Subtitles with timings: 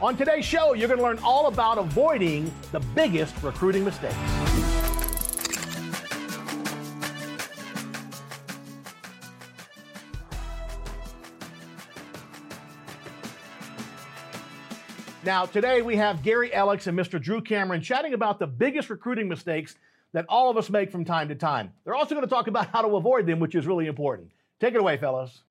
[0.00, 4.14] On today's show, you're going to learn all about avoiding the biggest recruiting mistakes.
[15.24, 17.20] Now, today we have Gary Elekes and Mr.
[17.20, 19.74] Drew Cameron chatting about the biggest recruiting mistakes
[20.12, 21.72] that all of us make from time to time.
[21.84, 24.30] They're also going to talk about how to avoid them, which is really important.
[24.60, 25.42] Take it away, fellas.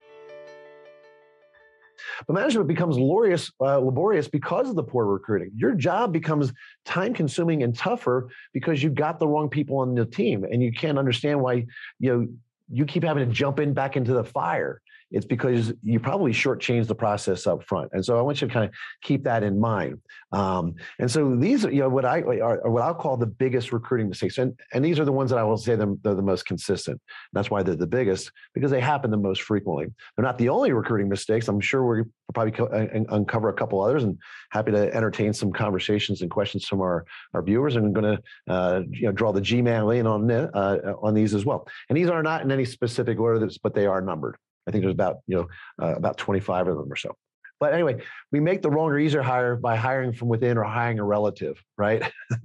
[2.28, 5.52] But management becomes laborious, uh, laborious because of the poor recruiting.
[5.56, 6.52] Your job becomes
[6.84, 10.74] time consuming and tougher because you got the wrong people on the team and you
[10.74, 11.66] can't understand why
[12.00, 12.28] you know
[12.70, 16.88] you keep having to jump in back into the fire it's because you probably shortchanged
[16.88, 17.90] the process up front.
[17.94, 18.72] And so I want you to kind of
[19.02, 20.02] keep that in mind.
[20.32, 23.72] Um, and so these are, you know, what I are, what I'll call the biggest
[23.72, 24.38] recruiting mistakes.
[24.38, 27.00] And, and these are the ones that I will say them, they're the most consistent.
[27.32, 29.88] That's why they're the biggest because they happen the most frequently.
[30.16, 31.48] They're not the only recruiting mistakes.
[31.48, 34.18] I'm sure we'll probably co- uh, uncover a couple others and
[34.52, 37.78] happy to entertain some conversations and questions from our, our viewers.
[37.78, 41.46] And I'm going to, uh, you know, draw the G-man on, uh, on these as
[41.46, 41.66] well.
[41.88, 44.38] And these are not in any specific order, but they are numbered.
[44.68, 45.48] I think there's about you know
[45.82, 47.16] uh, about 25 of them or so.
[47.60, 51.00] But anyway, we make the wrong or easier hire by hiring from within or hiring
[51.00, 52.04] a relative, right?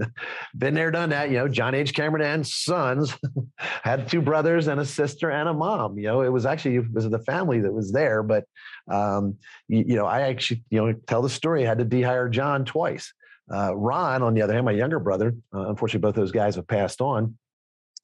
[0.57, 1.31] Been there, done that.
[1.31, 1.93] You know, John H.
[1.93, 3.15] Cameron and sons
[3.59, 5.99] had two brothers and a sister and a mom.
[5.99, 8.23] You know, it was actually it was the family that was there.
[8.23, 8.45] But
[8.91, 9.37] um,
[9.69, 11.65] you, you know, I actually you know tell the story.
[11.65, 13.13] I had to dehire John twice.
[13.53, 16.67] Uh, Ron, on the other hand, my younger brother, uh, unfortunately, both those guys have
[16.67, 17.37] passed on.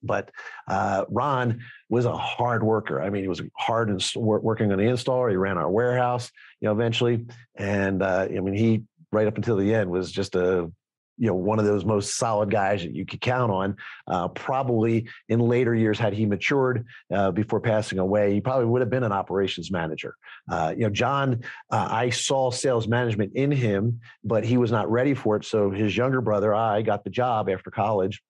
[0.02, 0.30] But
[0.68, 3.02] uh, Ron was a hard worker.
[3.02, 5.30] I mean, he was hard and working on the installer.
[5.30, 7.26] He ran our warehouse, you know, eventually.
[7.56, 10.70] And uh, I mean, he right up until the end was just a
[11.18, 13.76] you know one of those most solid guys that you could count on.
[14.06, 18.80] Uh, probably in later years, had he matured uh, before passing away, he probably would
[18.80, 20.14] have been an operations manager.
[20.50, 24.90] Uh, you know, John, uh, I saw sales management in him, but he was not
[24.90, 25.44] ready for it.
[25.44, 28.22] So his younger brother, I, got the job after college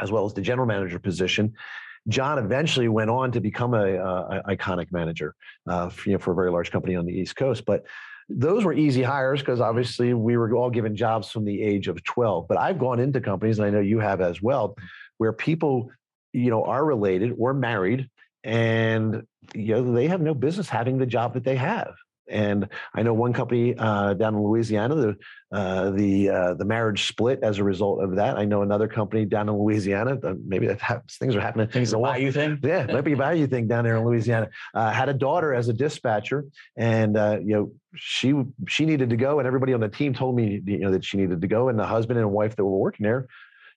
[0.00, 1.54] as well as the general manager position.
[2.08, 5.34] John eventually went on to become a, a iconic manager,
[5.68, 7.64] uh, for, you know, for a very large company on the East Coast.
[7.66, 7.84] But
[8.28, 12.02] those were easy hires because obviously we were all given jobs from the age of
[12.04, 12.46] 12.
[12.48, 14.76] But I've gone into companies, and I know you have as well,
[15.18, 15.90] where people,
[16.32, 18.08] you know, are related or married,
[18.44, 21.92] and you know they have no business having the job that they have.
[22.30, 25.16] And I know one company uh, down in Louisiana, the
[25.52, 28.38] uh, the uh, the marriage split as a result of that.
[28.38, 30.16] I know another company down in Louisiana.
[30.46, 31.68] maybe that happens, things are happening.
[31.68, 32.58] Things a value thing.
[32.62, 34.48] Yeah, might be a value thing down there in Louisiana.
[34.74, 36.44] Uh, had a daughter as a dispatcher,
[36.76, 38.34] and uh, you know she
[38.68, 41.16] she needed to go, and everybody on the team told me you know that she
[41.16, 43.26] needed to go, and the husband and wife that were working there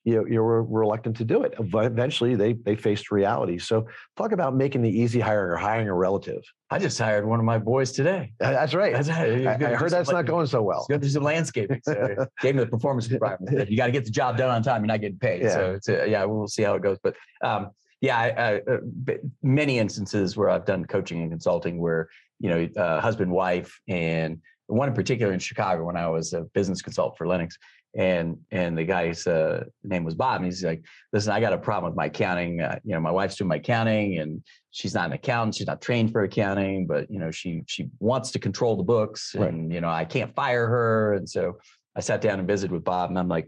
[0.03, 1.53] you you were reluctant to do it.
[1.71, 3.57] But Eventually, they they faced reality.
[3.57, 3.87] So,
[4.17, 6.41] talk about making the easy hiring or hiring a relative.
[6.69, 8.33] I just hired one of my boys today.
[8.39, 8.93] That's right.
[8.93, 9.09] That's.
[9.09, 10.85] I, I heard that's not going so well.
[10.89, 11.81] Go through some landscaping.
[11.83, 13.69] So gave me the performance requirement.
[13.69, 14.81] You got to get the job done on time.
[14.81, 15.43] You're not getting paid.
[15.43, 15.53] Yeah.
[15.53, 16.97] So it's a, yeah, we'll see how it goes.
[17.01, 17.69] But um,
[18.01, 22.09] yeah, I, I, uh, many instances where I've done coaching and consulting where
[22.39, 26.41] you know uh, husband wife and one in particular in Chicago when I was a
[26.53, 27.57] business consultant for Lennox
[27.95, 31.57] and and the guy's uh, name was Bob, and he's like, "Listen, I got a
[31.57, 32.61] problem with my accounting.
[32.61, 35.55] Uh, you know, my wife's doing my accounting, and she's not an accountant.
[35.55, 39.35] She's not trained for accounting, but you know, she she wants to control the books,
[39.35, 39.49] right.
[39.49, 41.13] and you know, I can't fire her.
[41.13, 41.59] And so
[41.95, 43.47] I sat down and visited with Bob, and I'm like,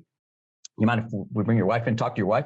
[0.78, 1.98] "You mind if we bring your wife in?
[1.98, 2.46] Talk to your wife.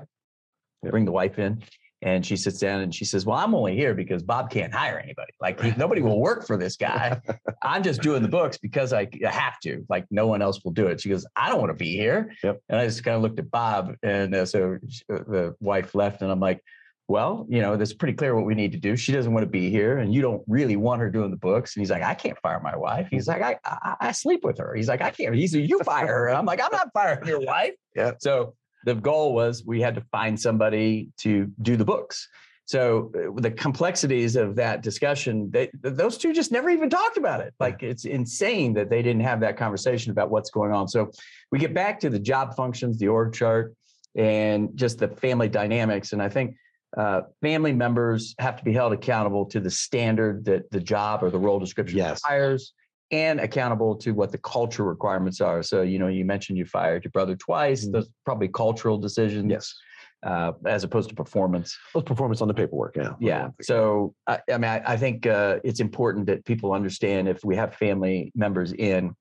[0.84, 1.62] Bring the wife in."
[2.02, 5.00] And she sits down and she says, Well, I'm only here because Bob can't hire
[5.00, 5.34] anybody.
[5.42, 7.20] Like, he, nobody will work for this guy.
[7.62, 9.86] I'm just doing the books because I, have to.
[9.90, 11.02] Like, no one else will do it.
[11.02, 12.34] She goes, I don't want to be here.
[12.44, 12.62] Yep.
[12.70, 13.96] And I just kind of looked at Bob.
[14.02, 16.22] And uh, so she, uh, the wife left.
[16.22, 16.64] And I'm like,
[17.10, 18.96] well, you know, it's pretty clear what we need to do.
[18.96, 21.76] She doesn't want to be here, and you don't really want her doing the books.
[21.76, 23.08] And he's like, I can't fire my wife.
[23.10, 24.76] He's like, I I, I sleep with her.
[24.76, 25.34] He's like, I can't.
[25.34, 26.28] He's like, you fire her.
[26.28, 27.74] And I'm like, I'm not firing your wife.
[27.96, 28.12] Yeah.
[28.20, 28.54] So
[28.86, 32.28] the goal was we had to find somebody to do the books.
[32.66, 37.42] So uh, the complexities of that discussion, they, those two just never even talked about
[37.42, 37.54] it.
[37.60, 40.88] Like it's insane that they didn't have that conversation about what's going on.
[40.88, 41.10] So
[41.52, 43.76] we get back to the job functions, the org chart,
[44.16, 46.14] and just the family dynamics.
[46.14, 46.56] And I think
[46.96, 51.30] uh, family members have to be held accountable to the standard that the job or
[51.32, 52.22] the role description yes.
[52.24, 52.74] requires
[53.12, 55.64] and accountable to what the culture requirements are.
[55.64, 57.84] So, you know, you mentioned you fired your brother twice.
[57.84, 57.94] Mm-hmm.
[57.94, 59.50] Those probably cultural decisions.
[59.50, 59.74] Yes.
[60.22, 61.78] Uh, as opposed to performance.
[61.96, 63.14] Well, performance on the paperwork, yeah.
[63.22, 63.52] Yeah.
[63.62, 67.56] So, I, I mean, I, I think uh, it's important that people understand if we
[67.56, 69.16] have family members in,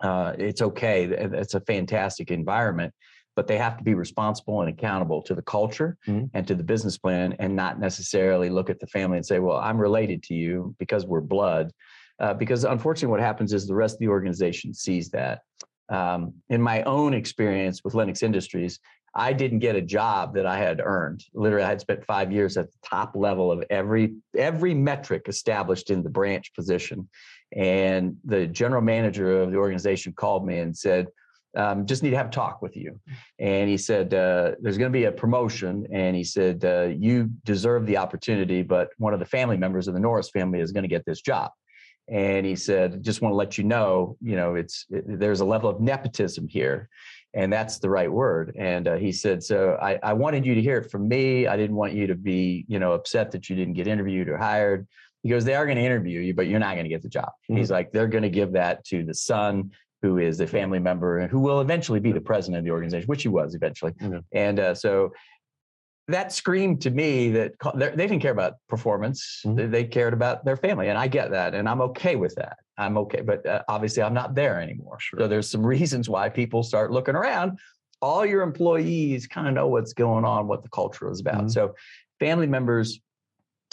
[0.00, 1.06] uh, it's okay.
[1.06, 2.94] It's a fantastic environment,
[3.34, 6.26] but they have to be responsible and accountable to the culture mm-hmm.
[6.32, 9.56] and to the business plan and not necessarily look at the family and say, well,
[9.56, 11.72] I'm related to you because we're blood
[12.20, 15.40] uh, because unfortunately, what happens is the rest of the organization sees that.
[15.88, 18.78] Um, in my own experience with Lennox Industries,
[19.14, 21.24] I didn't get a job that I had earned.
[21.34, 25.90] Literally, I had spent five years at the top level of every every metric established
[25.90, 27.08] in the branch position.
[27.56, 31.08] And the general manager of the organization called me and said,
[31.56, 33.00] um, just need to have a talk with you.
[33.40, 35.86] And he said, uh, there's going to be a promotion.
[35.92, 39.94] And he said, uh, you deserve the opportunity, but one of the family members of
[39.94, 41.50] the Norris family is going to get this job.
[42.10, 45.44] And he said, just want to let you know, you know, it's, it, there's a
[45.44, 46.88] level of nepotism here
[47.34, 48.54] and that's the right word.
[48.58, 51.46] And uh, he said, so I, I wanted you to hear it from me.
[51.46, 54.36] I didn't want you to be, you know, upset that you didn't get interviewed or
[54.36, 54.88] hired.
[55.22, 57.08] He goes, they are going to interview you, but you're not going to get the
[57.08, 57.28] job.
[57.28, 57.58] Mm-hmm.
[57.58, 59.70] He's like, they're going to give that to the son
[60.02, 63.06] who is a family member and who will eventually be the president of the organization,
[63.06, 63.92] which he was eventually.
[63.92, 64.18] Mm-hmm.
[64.32, 65.12] And uh, so
[66.10, 69.42] that screamed to me that they didn't care about performance.
[69.44, 69.70] Mm-hmm.
[69.70, 70.88] They cared about their family.
[70.88, 71.54] And I get that.
[71.54, 72.58] And I'm okay with that.
[72.78, 73.20] I'm okay.
[73.20, 74.98] But uh, obviously, I'm not there anymore.
[75.00, 75.20] Sure.
[75.20, 77.58] So there's some reasons why people start looking around.
[78.02, 81.34] All your employees kind of know what's going on, what the culture is about.
[81.34, 81.48] Mm-hmm.
[81.48, 81.74] So
[82.18, 83.00] family members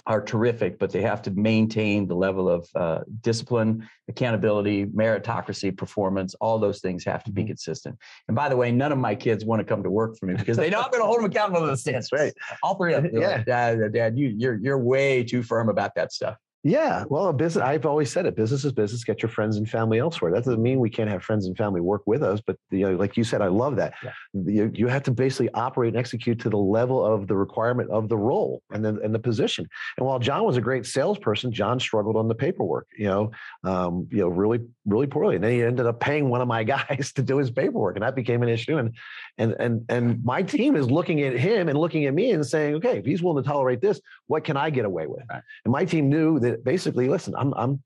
[0.08, 6.34] are terrific, but they have to maintain the level of uh, discipline, accountability, meritocracy, performance.
[6.36, 7.50] All those things have to be mm-hmm.
[7.50, 7.98] consistent.
[8.30, 10.36] And by the way, none of my kids want to come to work for me
[10.36, 12.10] because they know I'm going to hold them accountable to the standards.
[12.14, 12.34] Right.
[12.64, 13.12] All three of them.
[13.22, 13.28] Yeah.
[13.28, 16.38] Like, Dad, Dad, you, you're you're way too firm about that stuff.
[16.68, 17.64] Yeah, well, a business.
[17.64, 18.36] I've always said it.
[18.36, 19.06] Business is business.
[19.06, 20.34] Get your friends and family elsewhere.
[20.34, 22.98] That doesn't mean we can't have friends and family work with us, but you know,
[22.98, 23.94] like you said, I love that.
[24.04, 24.12] Yeah.
[24.34, 28.10] You, you have to basically operate and execute to the level of the requirement of
[28.10, 29.66] the role and then and the position.
[29.98, 32.88] And while John was a great salesperson, John struggled on the paperwork.
[32.98, 33.32] You know,
[33.64, 35.36] um, you know, really, really poorly.
[35.36, 38.04] And then he ended up paying one of my guys to do his paperwork, and
[38.04, 38.78] that became an issue.
[38.78, 38.94] And
[39.38, 42.76] and and and my team is looking at him and looking at me and saying,
[42.76, 45.24] okay, if he's willing to tolerate this, what can I get away with?
[45.30, 45.44] Right.
[45.64, 47.84] And my team knew that basically, listen, I'm I'm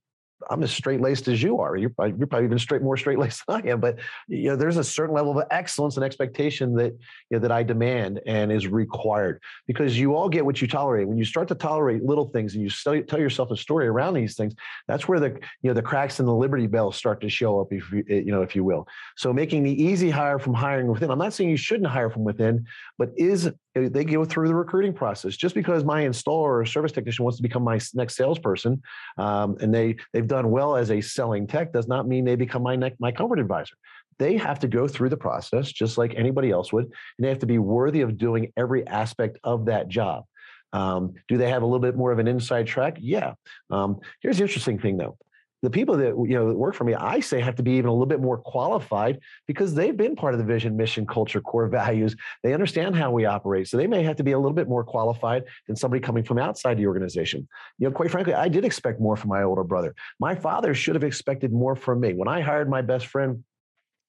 [0.50, 1.75] I'm as straight laced as you are.
[1.75, 3.79] You're probably, you're probably even straight more straight laced than I am.
[3.79, 6.94] But you know, there's a certain level of excellence and expectation that
[7.29, 11.07] you know, that I demand and is required because you all get what you tolerate.
[11.07, 14.13] When you start to tolerate little things and you st- tell yourself a story around
[14.13, 14.56] these things,
[14.88, 15.29] that's where the
[15.62, 18.31] you know the cracks in the Liberty Bell start to show up, if you you
[18.31, 18.88] know if you will.
[19.18, 21.12] So making the easy hire from hiring within.
[21.12, 22.65] I'm not saying you shouldn't hire from within,
[22.97, 25.35] but is they go through the recruiting process.
[25.35, 28.81] Just because my installer or service technician wants to become my next salesperson,
[29.18, 32.63] um, and they they've done well as a selling tech, does not mean they become
[32.63, 33.75] my next my comfort advisor.
[34.19, 37.39] They have to go through the process just like anybody else would, and they have
[37.39, 40.25] to be worthy of doing every aspect of that job.
[40.73, 42.97] Um, do they have a little bit more of an inside track?
[43.00, 43.33] Yeah.
[43.69, 45.18] Um, here's the interesting thing, though
[45.61, 47.87] the people that you know that work for me, I say have to be even
[47.87, 51.67] a little bit more qualified because they've been part of the vision, mission, culture, core
[51.67, 52.15] values.
[52.43, 54.83] They understand how we operate, so they may have to be a little bit more
[54.83, 57.47] qualified than somebody coming from outside the organization.
[57.77, 59.93] You know, quite frankly, I did expect more from my older brother.
[60.19, 62.13] My father should have expected more from me.
[62.13, 63.43] When I hired my best friend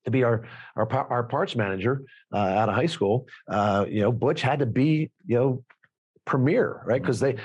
[0.05, 2.03] to be our our, our parts manager
[2.33, 5.65] uh, out of high school, uh, you know, Butch had to be you know
[6.25, 7.01] premier, right?
[7.01, 7.37] Because they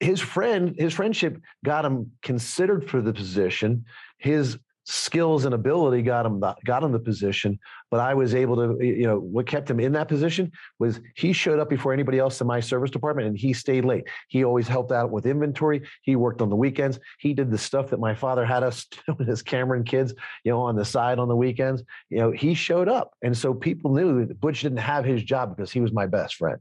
[0.00, 3.84] his friend, his friendship got him considered for the position.
[4.18, 7.58] His skills and ability got him the, got him the position.
[7.90, 11.32] But I was able to, you know, what kept him in that position was he
[11.32, 14.04] showed up before anybody else in my service department, and he stayed late.
[14.28, 15.82] He always helped out with inventory.
[16.02, 16.98] He worked on the weekends.
[17.18, 20.14] He did the stuff that my father had us doing as Cameron kids,
[20.44, 21.82] you know, on the side on the weekends.
[22.08, 25.56] You know, he showed up, and so people knew that Butch didn't have his job
[25.56, 26.60] because he was my best friend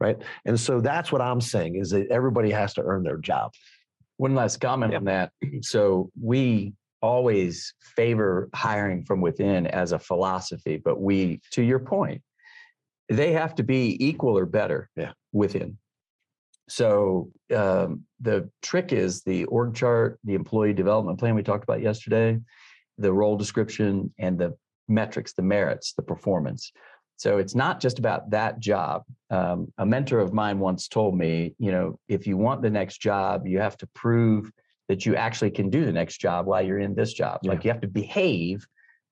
[0.00, 0.16] right?
[0.44, 3.52] And so that's what I'm saying is that everybody has to earn their job.
[4.16, 5.32] One last comment on that.
[5.62, 12.22] So we always favor hiring from within as a philosophy, but we, to your point,
[13.08, 15.12] they have to be equal or better yeah.
[15.32, 15.78] within.
[16.68, 21.82] So um, the trick is the org chart, the employee development plan we talked about
[21.82, 22.38] yesterday,
[22.98, 24.56] the role description, and the
[24.88, 26.70] metrics, the merits, the performance.
[27.16, 29.02] So it's not just about that job.
[29.30, 32.98] Um, a mentor of mine once told me, you know, if you want the next
[33.00, 34.50] job, you have to prove
[34.88, 37.38] that you actually can do the next job while you're in this job.
[37.42, 37.52] Yeah.
[37.52, 38.66] Like you have to behave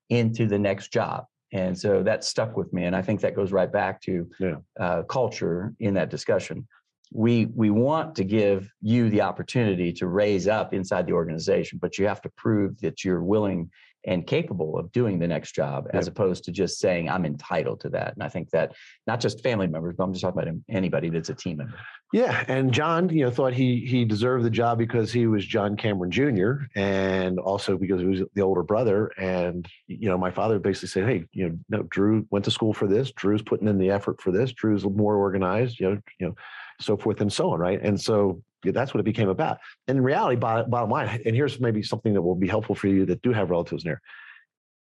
[0.09, 1.25] into the next job.
[1.53, 2.83] And so that stuck with me.
[2.83, 4.55] And I think that goes right back to yeah.
[4.79, 6.67] uh, culture in that discussion.
[7.11, 11.97] We we want to give you the opportunity to raise up inside the organization, but
[11.97, 13.71] you have to prove that you're willing
[14.05, 17.89] and capable of doing the next job as opposed to just saying i'm entitled to
[17.89, 18.13] that.
[18.13, 18.73] And i think that
[19.07, 21.77] not just family members but i'm just talking about anybody that's a team member.
[22.13, 25.75] Yeah and john you know thought he he deserved the job because he was john
[25.75, 30.59] cameron jr and also because he was the older brother and you know my father
[30.59, 33.77] basically said hey you know no, drew went to school for this drew's putting in
[33.77, 36.35] the effort for this drew's more organized you know you know
[36.79, 37.81] so forth and so on right?
[37.81, 39.59] And so that's what it became about.
[39.87, 43.05] And in reality, bottom line, and here's maybe something that will be helpful for you
[43.05, 44.01] that do have relatives there.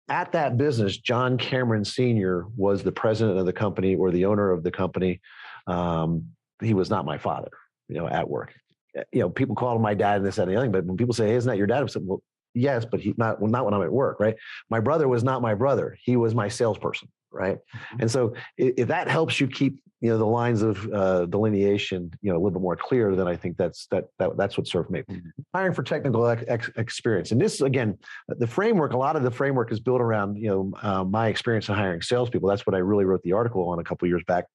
[0.10, 2.46] At that business, John Cameron Sr.
[2.58, 5.22] was the president of the company or the owner of the company.
[5.68, 6.28] Um,
[6.62, 7.52] he was not my father,
[7.88, 8.54] you know, at work.
[8.96, 10.72] Eh, you know, people call him my dad and this, and the other thing.
[10.72, 11.82] But when people say, hey, isn't that your dad?
[11.82, 12.22] I'm saying, well,
[12.54, 14.36] yes, but he not, well, not when I'm at work, right?
[14.70, 15.98] My brother was not my brother.
[16.04, 17.58] He was my salesperson, right?
[17.58, 18.02] Mm-hmm.
[18.02, 22.12] And so if, if that helps you keep you know the lines of uh, delineation
[22.22, 24.68] you know a little bit more clear then i think that's that, that that's what
[24.68, 25.30] served me mm-hmm.
[25.54, 27.98] hiring for technical ex- experience and this again
[28.28, 31.70] the framework a lot of the framework is built around you know uh, my experience
[31.70, 34.46] in hiring salespeople that's what i really wrote the article on a couple years back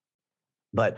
[0.75, 0.97] but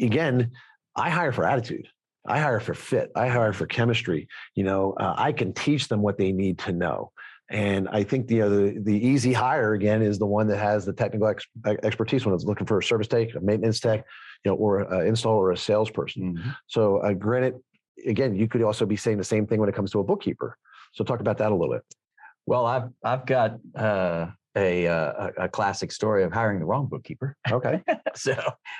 [0.00, 0.52] again
[0.96, 1.88] i hire for attitude
[2.26, 3.12] I hire for fit.
[3.14, 4.28] I hire for chemistry.
[4.54, 7.12] You know, uh, I can teach them what they need to know.
[7.50, 10.92] And I think the, the the easy hire again is the one that has the
[10.92, 11.46] technical ex,
[11.82, 14.04] expertise when it's looking for a service tech, a maintenance tech,
[14.44, 16.36] you know, or an install or a salesperson.
[16.36, 16.50] Mm-hmm.
[16.68, 17.54] So, uh, granted,
[18.06, 20.56] again, you could also be saying the same thing when it comes to a bookkeeper.
[20.94, 21.82] So, talk about that a little bit.
[22.46, 26.86] Well, I've I've got uh, a, uh, a, a classic story of hiring the wrong
[26.86, 27.36] bookkeeper.
[27.50, 27.82] Okay,
[28.14, 28.34] so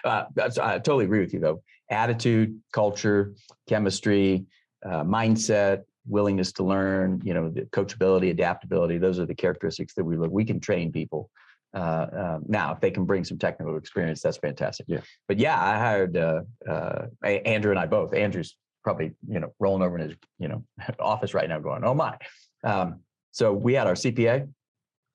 [0.04, 1.62] uh, I totally agree with you though.
[1.90, 3.34] Attitude, culture,
[3.68, 4.46] chemistry,
[4.84, 8.98] uh, mindset, willingness to learn, you know, the coachability, adaptability.
[8.98, 10.30] Those are the characteristics that we look.
[10.30, 11.30] We can train people.
[11.74, 14.86] Uh, uh, now, if they can bring some technical experience, that's fantastic.
[14.88, 15.00] Yeah.
[15.26, 18.14] But yeah, I hired uh, uh Andrew and I both.
[18.14, 20.64] Andrew's probably you know rolling over in his you know
[21.00, 22.16] office right now, going, "Oh my."
[22.62, 23.00] Um,
[23.32, 24.48] so we had our CPA.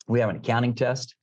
[0.07, 1.15] We have an accounting test.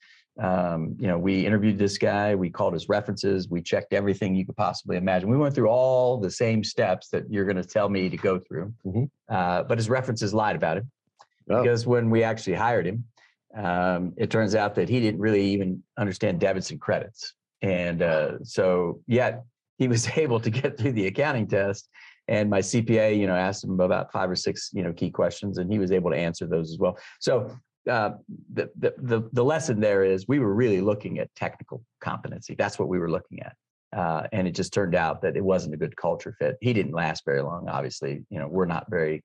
[0.42, 4.44] Um, you know, we interviewed this guy, we called his references, we checked everything you
[4.44, 5.30] could possibly imagine.
[5.30, 8.38] We went through all the same steps that you're going to tell me to go
[8.38, 9.04] through, mm-hmm.
[9.30, 10.90] uh, but his references lied about him
[11.50, 11.62] oh.
[11.62, 13.04] because when we actually hired him,
[13.56, 18.32] um, it turns out that he didn't really even understand debits and credits, and uh,
[18.44, 19.42] so yet
[19.78, 21.88] he was able to get through the accounting test.
[22.28, 25.58] And my CPA, you know, asked him about five or six, you know, key questions,
[25.58, 26.98] and he was able to answer those as well.
[27.20, 27.56] So
[27.88, 28.10] uh,
[28.52, 32.54] the, the, the, the lesson there is we were really looking at technical competency.
[32.56, 33.56] That's what we were looking at.
[33.96, 36.56] Uh, and it just turned out that it wasn't a good culture fit.
[36.60, 37.68] He didn't last very long.
[37.68, 39.24] Obviously, you know, we're not very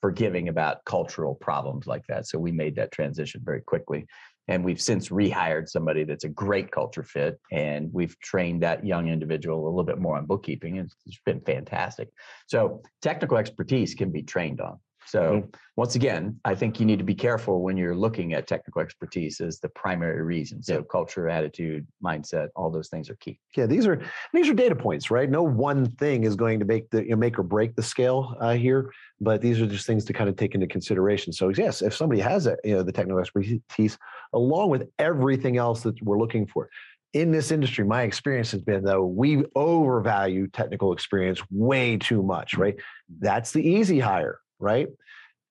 [0.00, 2.26] forgiving about cultural problems like that.
[2.26, 4.06] So we made that transition very quickly.
[4.48, 7.40] And we've since rehired somebody that's a great culture fit.
[7.52, 10.78] And we've trained that young individual a little bit more on bookkeeping.
[10.78, 12.08] And it's been fantastic.
[12.48, 14.78] So technical expertise can be trained on.
[15.06, 15.48] So mm-hmm.
[15.76, 19.40] once again, I think you need to be careful when you're looking at technical expertise
[19.40, 20.62] as the primary reason.
[20.62, 20.80] So yeah.
[20.90, 23.38] culture, attitude, mindset, all those things are key.
[23.56, 24.00] Yeah, these are
[24.32, 25.30] these are data points, right?
[25.30, 28.36] No one thing is going to make the you know, make or break the scale
[28.40, 31.32] uh, here, but these are just things to kind of take into consideration.
[31.32, 33.98] So yes, if somebody has a, you know the technical expertise
[34.32, 36.68] along with everything else that we're looking for,
[37.12, 42.52] in this industry, my experience has been though we overvalue technical experience way too much,
[42.52, 42.62] mm-hmm.
[42.62, 42.76] right?
[43.20, 44.88] That's the easy hire right?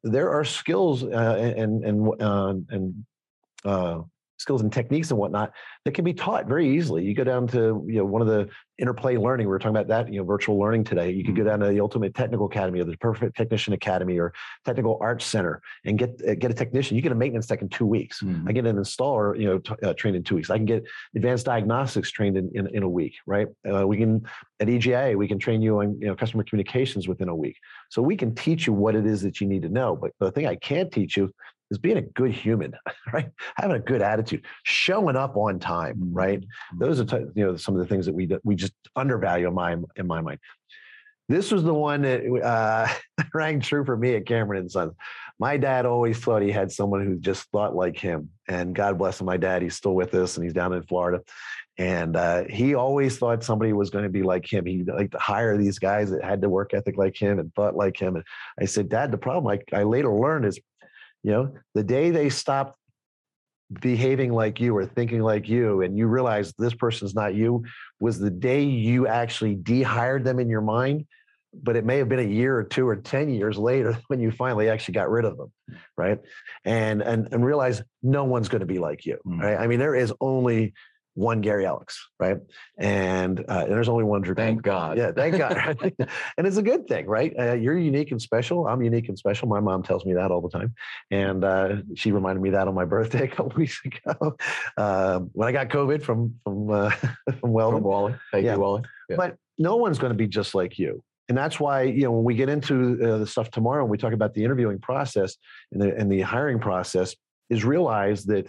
[0.04, 3.06] There are skills uh, and and uh, and
[3.64, 4.02] uh,
[4.42, 5.54] skills and techniques and whatnot
[5.86, 7.04] that can be taught very easily.
[7.04, 9.48] You go down to you know one of the interplay learning.
[9.48, 11.12] We were talking about that you know virtual learning today.
[11.12, 11.50] You could go mm-hmm.
[11.50, 14.34] down to the Ultimate Technical Academy or the Perfect Technician Academy or
[14.66, 16.96] Technical Arts Center and get uh, get a technician.
[16.96, 18.22] You get a maintenance tech in two weeks.
[18.22, 18.48] Mm-hmm.
[18.48, 20.50] I get an installer you know t- uh, trained in two weeks.
[20.50, 20.84] I can get
[21.16, 23.16] advanced diagnostics trained in in, in a week.
[23.26, 23.48] Right?
[23.72, 24.26] Uh, we can
[24.60, 27.58] at EGIA we can train you on you know customer communications within a week.
[27.90, 29.96] So we can teach you what it is that you need to know.
[29.96, 31.34] But the thing I can't teach you
[31.72, 32.74] is being a good human,
[33.14, 33.30] right?
[33.56, 36.14] Having a good attitude, showing up on time, mm-hmm.
[36.14, 36.42] right?
[36.42, 36.80] Mm-hmm.
[36.80, 39.54] Those are t- you know some of the things that we we just undervalue in
[39.54, 40.40] my in my mind.
[41.30, 42.88] This was the one that uh,
[43.34, 44.94] rang true for me at Cameron and Sons.
[45.40, 49.22] My dad always thought he had someone who just thought like him, and God bless
[49.22, 49.62] him, my dad.
[49.62, 51.24] He's still with us, and he's down in Florida.
[51.78, 54.66] And uh, he always thought somebody was going to be like him.
[54.66, 57.76] He liked to hire these guys that had the work ethic like him and thought
[57.76, 58.18] like him.
[58.18, 58.26] And
[58.60, 60.60] I said, Dad, the problem I, I later learned is
[61.24, 62.76] you know, the day they stop
[63.80, 67.64] behaving like you or thinking like you and you realize this person's not you
[68.00, 71.06] was the day you actually dehired them in your mind
[71.54, 74.30] but it may have been a year or two or 10 years later when you
[74.32, 75.52] finally actually got rid of them
[75.96, 76.20] right
[76.66, 79.42] and and, and realize no one's going to be like you mm.
[79.42, 80.74] right i mean there is only
[81.14, 82.38] one Gary Elekes, right?
[82.78, 84.34] And, uh, and there's only one Drew.
[84.34, 84.98] Thank God.
[84.98, 85.78] Yeah, thank God.
[86.38, 87.34] and it's a good thing, right?
[87.38, 88.68] Uh, you're unique and special.
[88.68, 89.48] I'm unique and special.
[89.48, 90.74] My mom tells me that all the time,
[91.10, 94.38] and uh, she reminded me that on my birthday a couple weeks ago
[94.78, 96.92] uh, when I got COVID from from uh,
[97.40, 97.80] from Weldon.
[97.80, 98.16] From Wally.
[98.32, 98.54] Thank yeah.
[98.54, 98.84] you, Wally.
[99.10, 99.18] Yeah.
[99.18, 101.04] But no one's going to be just like you.
[101.30, 103.98] And that's why, you know, when we get into uh, the stuff tomorrow and we
[103.98, 105.38] talk about the interviewing process
[105.72, 107.16] and the, and the hiring process,
[107.50, 108.48] is realize that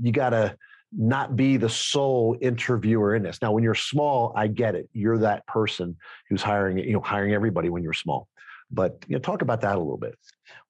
[0.00, 0.56] you got to
[0.96, 3.38] not be the sole interviewer in this.
[3.42, 4.88] Now, when you're small, I get it.
[4.92, 5.96] You're that person
[6.28, 8.28] who's hiring, you know, hiring everybody when you're small.
[8.70, 10.14] But you know, talk about that a little bit.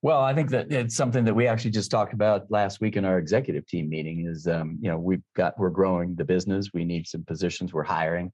[0.02, 3.04] Well, I think that it's something that we actually just talked about last week in
[3.04, 4.26] our executive team meeting.
[4.26, 6.70] Is um, you know we've got we're growing the business.
[6.72, 7.72] We need some positions.
[7.72, 8.30] We're hiring,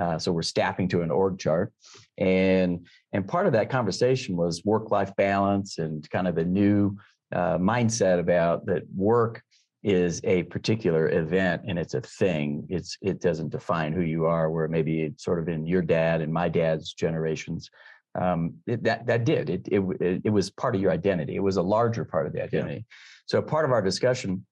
[0.00, 1.72] uh, so we're staffing to an org chart,
[2.16, 6.96] and and part of that conversation was work life balance and kind of a new
[7.32, 9.42] uh, mindset about that work
[9.82, 12.66] is a particular event and it's a thing.
[12.68, 16.20] It's it doesn't define who you are where maybe it's sort of in your dad
[16.20, 17.70] and my dad's generations.
[18.20, 19.50] Um, it, that that did.
[19.50, 21.36] It, it it was part of your identity.
[21.36, 22.74] It was a larger part of the identity.
[22.74, 22.96] Yeah.
[23.26, 24.44] so part of our discussion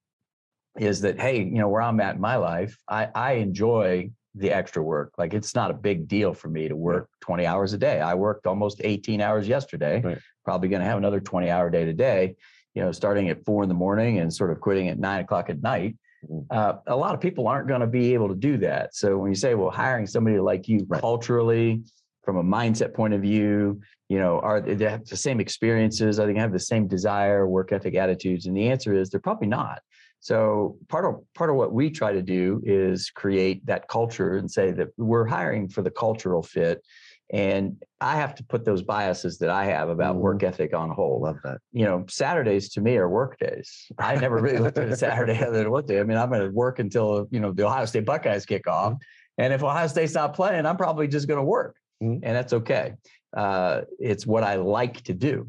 [0.78, 4.50] is that hey you know where i'm at in my life i i enjoy the
[4.50, 5.12] extra work.
[5.16, 8.00] Like it's not a big deal for me to work 20 hours a day.
[8.00, 10.02] I worked almost 18 hours yesterday.
[10.02, 10.18] Right.
[10.45, 12.37] probably going to have another 20 hour day today
[12.76, 15.49] you know, starting at four in the morning and sort of quitting at nine o'clock
[15.49, 15.97] at night.
[16.30, 16.40] Mm-hmm.
[16.50, 18.95] Uh, a lot of people aren't going to be able to do that.
[18.95, 21.00] So when you say, well, hiring somebody like you right.
[21.00, 21.83] culturally,
[22.23, 26.18] from a mindset point of view, you know, are they have the same experiences?
[26.21, 28.47] Are they have the same desire, work ethic, attitudes?
[28.47, 29.80] And the answer is they're probably not.
[30.21, 34.50] So part of part of what we try to do is create that culture and
[34.50, 36.83] say that we're hiring for the cultural fit
[37.30, 40.23] and I have to put those biases that I have about mm-hmm.
[40.23, 41.23] work ethic on hold.
[41.23, 41.59] Love that.
[41.73, 43.90] You know, Saturdays to me are work days.
[43.99, 45.99] I never really looked at a Saturday other than what day.
[45.99, 48.92] I mean, I'm going to work until, you know, the Ohio State Buckeyes kick off.
[48.92, 49.42] Mm-hmm.
[49.42, 51.76] And if Ohio State's not playing, I'm probably just going to work.
[52.02, 52.25] Mm-hmm.
[52.25, 52.95] And that's okay.
[53.37, 55.49] Uh, it's what I like to do.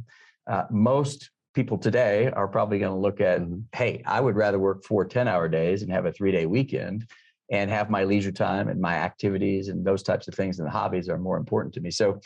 [0.49, 3.59] Uh, most people today are probably going to look at, mm-hmm.
[3.73, 7.07] hey, I would rather work four 10 hour days and have a three day weekend
[7.49, 10.71] and have my leisure time and my activities and those types of things and the
[10.71, 11.91] hobbies are more important to me.
[11.91, 12.19] So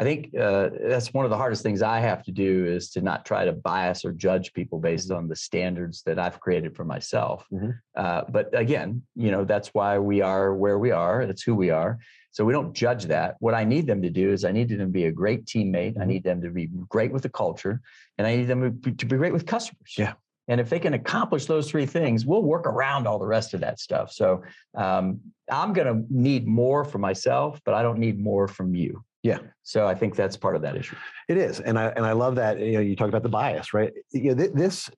[0.00, 3.00] I think uh, that's one of the hardest things I have to do is to
[3.00, 5.18] not try to bias or judge people based mm-hmm.
[5.18, 7.44] on the standards that I've created for myself.
[7.52, 7.70] Mm-hmm.
[7.96, 11.26] Uh, but again, you know, that's why we are where we are.
[11.26, 11.98] That's who we are.
[12.30, 13.34] So we don't judge that.
[13.40, 15.94] What I need them to do is I need them to be a great teammate.
[15.94, 16.02] Mm-hmm.
[16.02, 17.80] I need them to be great with the culture,
[18.18, 19.94] and I need them to be great with customers.
[19.96, 20.12] Yeah.
[20.48, 23.60] And if they can accomplish those three things, we'll work around all the rest of
[23.60, 24.10] that stuff.
[24.12, 24.42] So
[24.74, 29.04] um, I'm going to need more for myself, but I don't need more from you.
[29.22, 29.38] Yeah.
[29.62, 30.96] So I think that's part of that issue.
[31.28, 32.58] It is, and I and I love that.
[32.60, 33.92] You know, you talk about the bias, right?
[34.12, 34.90] You know, this.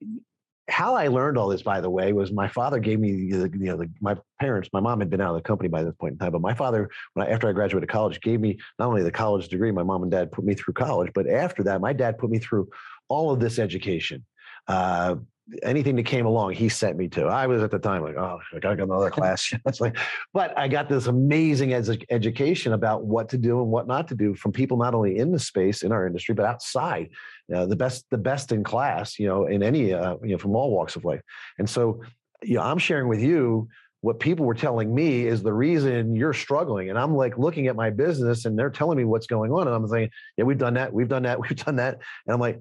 [0.69, 3.65] How I learned all this, by the way, was my father gave me the, you
[3.65, 6.13] know, the, my parents, my mom had been out of the company by this point
[6.13, 9.03] in time, but my father, when I, after I graduated college, gave me not only
[9.03, 11.91] the college degree, my mom and dad put me through college, but after that, my
[11.91, 12.69] dad put me through
[13.09, 14.23] all of this education.
[14.67, 15.15] Uh,
[15.63, 17.25] anything that came along, he sent me to.
[17.25, 19.53] I was at the time like, oh, I gotta go another class.
[19.65, 19.97] It's like,
[20.33, 24.15] but I got this amazing ed- education about what to do and what not to
[24.15, 27.09] do from people not only in the space in our industry but outside.
[27.53, 30.55] Uh, the best, the best in class, you know, in any, uh, you know, from
[30.55, 31.21] all walks of life.
[31.57, 32.01] And so,
[32.41, 33.67] you know, I'm sharing with you
[34.01, 36.89] what people were telling me is the reason you're struggling.
[36.89, 39.67] And I'm like looking at my business and they're telling me what's going on.
[39.67, 40.91] And I'm saying, yeah, we've done that.
[40.91, 41.39] We've done that.
[41.49, 41.99] We've done that.
[42.25, 42.59] And I'm like,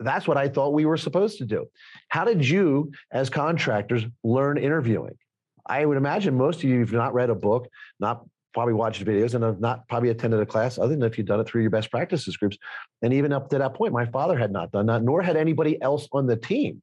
[0.00, 1.66] that's what I thought we were supposed to do.
[2.08, 5.16] How did you, as contractors, learn interviewing?
[5.66, 9.34] I would imagine most of you have not read a book, not probably watched videos,
[9.34, 11.70] and have not probably attended a class, other than if you've done it through your
[11.70, 12.56] best practices groups.
[13.02, 15.80] And even up to that point, my father had not done that, nor had anybody
[15.82, 16.82] else on the team.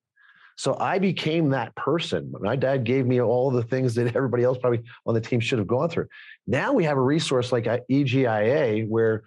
[0.56, 2.32] So I became that person.
[2.40, 5.58] My dad gave me all the things that everybody else probably on the team should
[5.58, 6.08] have gone through.
[6.46, 9.24] Now we have a resource like uh, EGIA where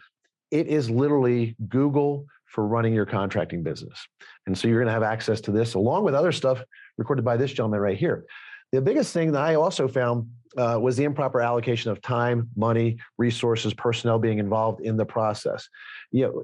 [0.52, 4.06] it is literally Google for running your contracting business.
[4.46, 6.62] And so you're going to have access to this along with other stuff
[6.98, 8.24] recorded by this gentleman right here.
[8.72, 12.98] The biggest thing that I also found uh, was the improper allocation of time, money,
[13.18, 15.68] resources, personnel being involved in the process.
[16.10, 16.42] You know,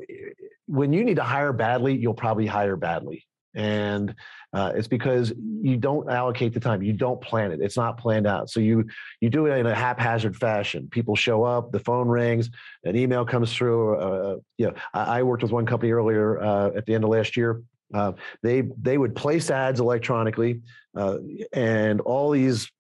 [0.67, 4.15] when you need to hire badly, you'll probably hire badly and
[4.53, 8.27] uh, it's because you don't allocate the time you don't plan it it's not planned
[8.27, 8.51] out.
[8.51, 8.87] So you
[9.21, 10.89] you do it in a haphazard fashion.
[10.91, 12.51] People show up the phone rings
[12.85, 16.71] an email comes through uh, you know I, I, worked with one company earlier uh,
[16.77, 17.63] at the end of last year.
[17.95, 18.13] Uh,
[18.43, 20.63] they they would place ads electronically
[20.97, 21.19] uh,
[21.53, 22.71] and all these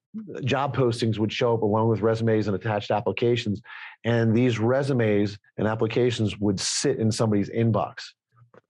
[0.44, 3.62] job postings would show up along with resumes and attached applications.
[4.04, 8.02] And these resumes and applications would sit in somebody's inbox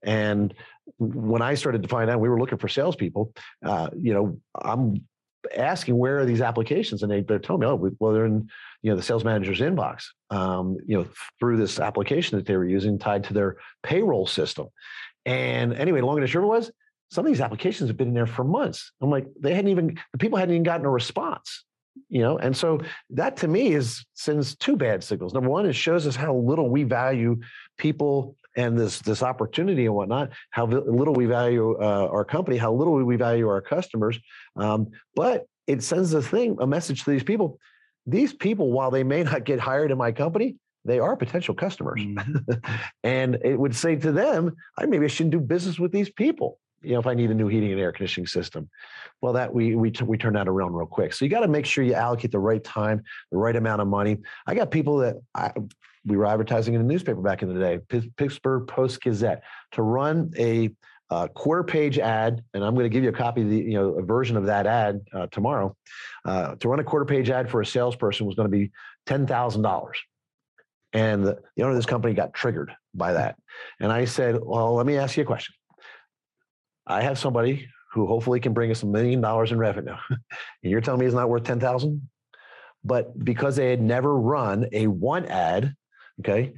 [0.03, 0.53] and
[0.97, 5.05] when I started to find out we were looking for salespeople, uh, you know, I'm
[5.55, 8.49] asking where are these applications, and they, they're telling me, oh, well, they're in
[8.81, 11.07] you know the sales manager's inbox, um, you know,
[11.39, 14.67] through this application that they were using tied to their payroll system.
[15.25, 16.71] And anyway, long and short was
[17.09, 18.91] some of these applications have been in there for months.
[19.01, 21.63] I'm like, they hadn't even the people hadn't even gotten a response
[22.09, 22.79] you know and so
[23.11, 26.67] that to me is sends two bad signals number one it shows us how little
[26.67, 27.39] we value
[27.77, 32.73] people and this this opportunity and whatnot, how little we value uh, our company, how
[32.73, 34.19] little we value our customers.
[34.55, 37.59] Um, but it sends a thing, a message to these people.
[38.05, 42.01] These people, while they may not get hired in my company, they are potential customers.
[42.01, 42.53] Mm-hmm.
[43.03, 46.59] and it would say to them, I maybe I shouldn't do business with these people.
[46.81, 48.69] You know, if I need a new heating and air conditioning system,
[49.21, 51.13] well, that we we we turn that around real quick.
[51.13, 53.87] So you got to make sure you allocate the right time, the right amount of
[53.87, 54.17] money.
[54.45, 55.53] I got people that I,
[56.05, 59.81] we were advertising in a newspaper back in the day, P- Pittsburgh Post Gazette, to
[59.81, 60.69] run a
[61.09, 63.73] uh, quarter page ad, and I'm going to give you a copy of the, you
[63.73, 65.75] know, a version of that ad uh, tomorrow.
[66.25, 68.71] Uh, to run a quarter page ad for a salesperson was going to be
[69.07, 69.91] $10,000.
[70.93, 73.35] And the, the owner of this company got triggered by that.
[73.79, 75.55] And I said, well, let me ask you a question.
[76.85, 79.95] I have somebody who hopefully can bring us a million dollars in revenue.
[80.09, 80.19] and
[80.63, 82.09] you're telling me it's not worth 10,000?
[82.83, 85.75] But because they had never run a one ad,
[86.19, 86.53] okay,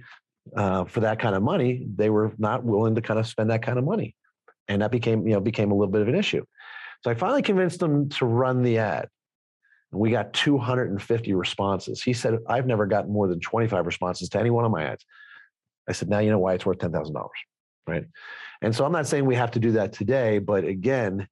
[0.56, 3.62] uh, for that kind of money, they were not willing to kind of spend that
[3.62, 4.16] kind of money
[4.68, 6.44] and that became you know became a little bit of an issue.
[7.04, 9.08] So I finally convinced him to run the ad.
[9.92, 12.02] And we got 250 responses.
[12.02, 15.06] He said, I've never gotten more than 25 responses to any one of my ads.
[15.88, 17.14] I said, now you know why it's worth $10,000,
[17.86, 18.06] right?
[18.62, 21.28] And so I'm not saying we have to do that today, but again,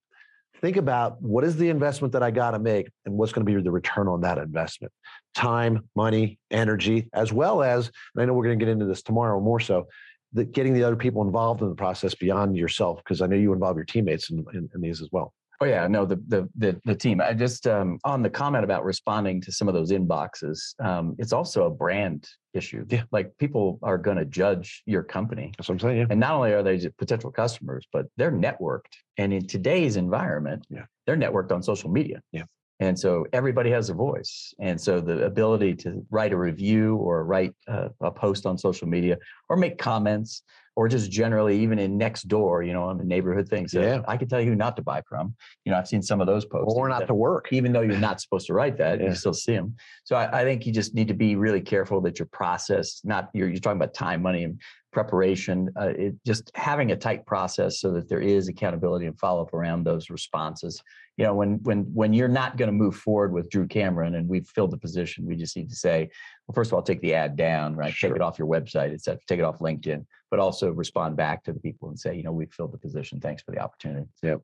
[0.61, 3.51] think about what is the investment that I got to make and what's going to
[3.51, 4.93] be the return on that investment
[5.33, 9.01] time, money, energy, as well as, and I know we're going to get into this
[9.01, 9.87] tomorrow more so,
[10.33, 13.53] the, getting the other people involved in the process beyond yourself because I know you
[13.53, 15.33] involve your teammates in, in, in, these as well.
[15.61, 17.21] Oh yeah, no, the the the, the team.
[17.21, 20.73] I just um, on the comment about responding to some of those inboxes.
[20.83, 22.85] Um, it's also a brand issue.
[22.89, 25.53] Yeah, like people are going to judge your company.
[25.57, 25.97] That's what I'm saying.
[25.99, 26.05] Yeah.
[26.09, 28.93] And not only are they potential customers, but they're networked.
[29.17, 30.85] And in today's environment, yeah.
[31.05, 32.21] they're networked on social media.
[32.31, 32.43] Yeah.
[32.83, 34.53] And so everybody has a voice.
[34.59, 38.89] And so the ability to write a review or write a, a post on social
[38.89, 39.17] media
[39.47, 40.43] or make comments
[40.75, 43.71] or just generally even in next door, you know, on the neighborhood things.
[43.71, 44.01] So yeah.
[44.07, 45.33] I can tell you who not to buy from.
[45.63, 46.73] You know, I've seen some of those posts.
[46.75, 47.47] Or not to work.
[47.51, 49.09] Even though you're not supposed to write that, yeah.
[49.09, 49.75] you still see them.
[50.03, 53.29] So I, I, think you just need to be really careful that your process, not
[53.33, 54.59] you're, you're talking about time, money, and
[54.93, 59.41] preparation, uh, it, just having a tight process so that there is accountability and follow
[59.41, 60.81] up around those responses.
[61.17, 64.27] You know, when when when you're not going to move forward with Drew Cameron and
[64.27, 66.09] we've filled the position, we just need to say,
[66.47, 67.93] well, first of all, take the ad down, right?
[67.93, 68.09] Sure.
[68.09, 69.19] Take it off your website, etc.
[69.27, 72.31] Take it off LinkedIn, but also respond back to the people and say, you know,
[72.31, 73.19] we've filled the position.
[73.19, 74.07] Thanks for the opportunity.
[74.21, 74.41] Yep.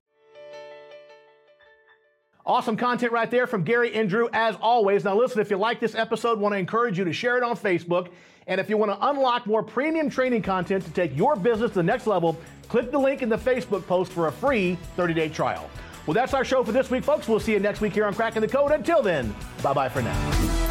[2.49, 5.03] Awesome content right there from Gary and Drew, as always.
[5.03, 7.55] Now, listen, if you like this episode, want to encourage you to share it on
[7.55, 8.09] Facebook.
[8.47, 11.75] And if you want to unlock more premium training content to take your business to
[11.75, 12.35] the next level,
[12.67, 15.69] click the link in the Facebook post for a free 30 day trial.
[16.07, 17.27] Well, that's our show for this week, folks.
[17.27, 18.71] We'll see you next week here on Cracking the Code.
[18.71, 19.31] Until then,
[19.61, 20.68] bye bye for now.